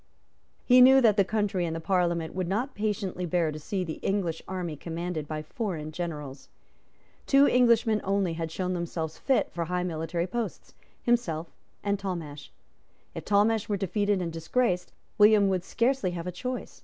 He 0.65 0.81
knew 0.81 0.99
that 0.99 1.15
the 1.15 1.23
country 1.23 1.63
and 1.63 1.75
the 1.75 1.79
Parliament 1.79 2.33
would 2.33 2.47
not 2.47 2.73
patiently 2.73 3.23
bear 3.27 3.51
to 3.51 3.59
see 3.59 3.83
the 3.83 3.99
English 4.01 4.41
army 4.47 4.75
commanded 4.75 5.27
by 5.27 5.43
foreign 5.43 5.91
generals. 5.91 6.49
Two 7.27 7.45
Englishmen 7.47 8.01
only 8.03 8.33
had 8.33 8.51
shown 8.51 8.73
themselves 8.73 9.19
fit 9.19 9.51
for 9.51 9.65
high 9.65 9.83
military 9.83 10.25
posts, 10.25 10.73
himself 11.03 11.51
and 11.83 11.99
Talmash. 11.99 12.49
If 13.13 13.25
Talmash 13.25 13.69
were 13.69 13.77
defeated 13.77 14.23
and 14.23 14.33
disgraced, 14.33 14.91
William 15.19 15.49
would 15.49 15.63
scarcely 15.63 16.09
have 16.09 16.25
a 16.25 16.31
choice. 16.31 16.79